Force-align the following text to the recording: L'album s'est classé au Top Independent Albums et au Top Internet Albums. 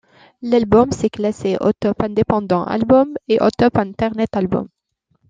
L'album 0.41 0.89
s'est 0.91 1.11
classé 1.11 1.57
au 1.61 1.73
Top 1.73 2.01
Independent 2.01 2.65
Albums 2.65 3.15
et 3.27 3.39
au 3.39 3.49
Top 3.55 3.77
Internet 3.77 4.35
Albums. 4.35 4.67